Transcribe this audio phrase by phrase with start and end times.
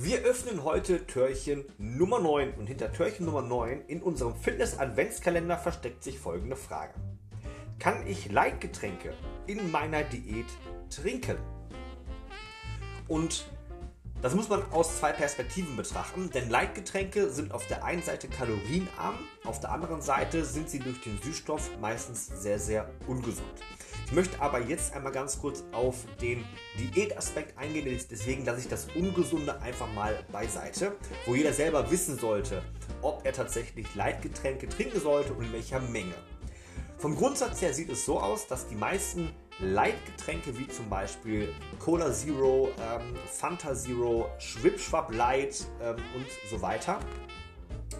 [0.00, 6.04] Wir öffnen heute Türchen Nummer 9 und hinter Türchen Nummer 9 in unserem Fitness-Adventskalender versteckt
[6.04, 6.94] sich folgende Frage.
[7.80, 9.12] Kann ich Leitgetränke
[9.48, 10.46] in meiner Diät
[10.88, 11.36] trinken?
[13.08, 13.46] Und
[14.22, 19.18] das muss man aus zwei Perspektiven betrachten, denn Leitgetränke sind auf der einen Seite kalorienarm,
[19.42, 23.64] auf der anderen Seite sind sie durch den Süßstoff meistens sehr, sehr ungesund.
[24.08, 26.42] Ich möchte aber jetzt einmal ganz kurz auf den
[26.78, 30.96] Diätaspekt eingehen, deswegen lasse ich das Ungesunde einfach mal beiseite,
[31.26, 32.62] wo jeder selber wissen sollte,
[33.02, 36.14] ob er tatsächlich Leitgetränke trinken sollte und in welcher Menge.
[36.96, 42.10] Vom Grundsatz her sieht es so aus, dass die meisten Leitgetränke wie zum Beispiel Cola
[42.10, 46.98] Zero, ähm, Fanta Zero, Schwipschwap Light ähm, und so weiter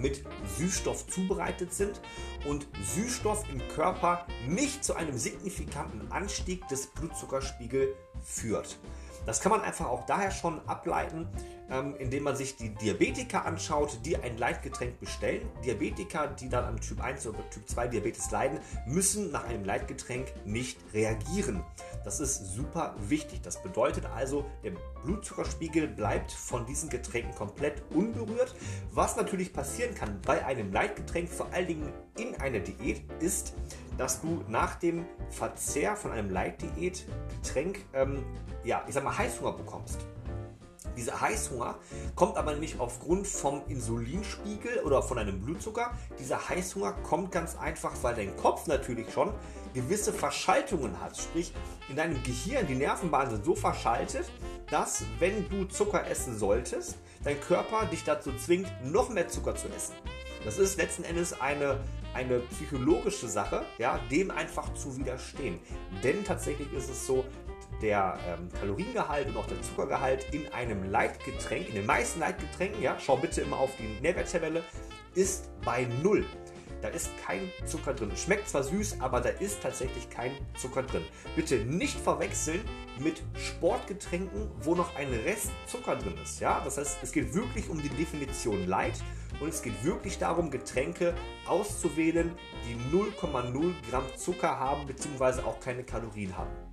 [0.00, 0.24] mit
[0.58, 2.00] Süßstoff zubereitet sind
[2.46, 7.90] und Süßstoff im Körper nicht zu einem signifikanten Anstieg des Blutzuckerspiegels
[8.22, 8.78] führt.
[9.24, 11.28] Das kann man einfach auch daher schon ableiten,
[11.70, 15.48] ähm, indem man sich die Diabetiker anschaut, die ein Leitgetränk bestellen.
[15.64, 20.32] Diabetiker, die dann an Typ 1 oder Typ 2 Diabetes leiden, müssen nach einem Leitgetränk
[20.44, 21.64] nicht reagieren.
[22.04, 23.42] Das ist super wichtig.
[23.42, 24.72] Das bedeutet also, der
[25.04, 28.54] Blutzuckerspiegel bleibt von diesen Getränken komplett unberührt.
[28.92, 33.54] Was natürlich passieren kann bei einem Leitgetränk, vor allen Dingen in einer Diät, ist,
[33.98, 38.24] dass du nach dem Verzehr von einem Leitdiät-Getränk, ähm,
[38.64, 39.98] ja, ich sag mal, Heißhunger bekommst.
[40.96, 41.78] Dieser Heißhunger
[42.14, 45.92] kommt aber nicht aufgrund vom Insulinspiegel oder von einem Blutzucker.
[46.18, 49.32] Dieser Heißhunger kommt ganz einfach, weil dein Kopf natürlich schon
[49.74, 51.16] gewisse Verschaltungen hat.
[51.16, 51.52] Sprich,
[51.90, 54.30] in deinem Gehirn, die Nervenbahnen sind so verschaltet,
[54.70, 59.68] dass wenn du Zucker essen solltest, dein Körper dich dazu zwingt, noch mehr Zucker zu
[59.68, 59.94] essen.
[60.44, 61.80] Das ist letzten Endes eine,
[62.16, 65.60] eine psychologische Sache, ja, dem einfach zu widerstehen.
[66.02, 67.24] Denn tatsächlich ist es so,
[67.82, 72.96] der ähm, Kaloriengehalt und auch der Zuckergehalt in einem Leitgetränk, in den meisten Leitgetränken, ja,
[72.98, 74.62] schau bitte immer auf die Nährwerttabelle,
[75.14, 76.24] ist bei null.
[76.82, 78.10] Da ist kein Zucker drin.
[78.16, 81.04] Schmeckt zwar süß, aber da ist tatsächlich kein Zucker drin.
[81.34, 82.60] Bitte nicht verwechseln
[82.98, 86.40] mit Sportgetränken, wo noch ein Rest Zucker drin ist.
[86.40, 86.60] Ja?
[86.64, 89.02] Das heißt, es geht wirklich um die Definition Light
[89.40, 91.14] und es geht wirklich darum, Getränke
[91.46, 92.32] auszuwählen,
[92.66, 95.42] die 0,0 Gramm Zucker haben bzw.
[95.42, 96.65] auch keine Kalorien haben.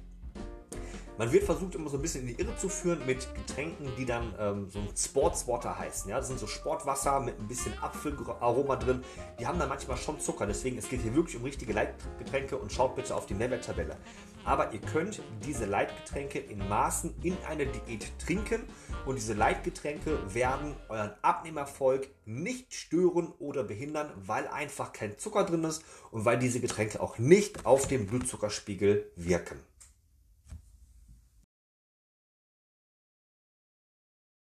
[1.19, 4.05] Man wird versucht, immer so ein bisschen in die Irre zu führen mit Getränken, die
[4.05, 6.09] dann ähm, so Sportswater heißen.
[6.09, 6.17] Ja?
[6.17, 9.03] Das sind so Sportwasser mit ein bisschen Apfelaroma drin.
[9.39, 10.47] Die haben dann manchmal schon Zucker.
[10.47, 13.95] Deswegen, es geht hier wirklich um richtige Leitgetränke und schaut bitte auf die Nährwerttabelle.
[14.43, 18.63] Aber ihr könnt diese Leitgetränke in Maßen in einer Diät trinken
[19.05, 25.63] und diese Leitgetränke werden euren Abnehmerfolg nicht stören oder behindern, weil einfach kein Zucker drin
[25.63, 29.59] ist und weil diese Getränke auch nicht auf den Blutzuckerspiegel wirken.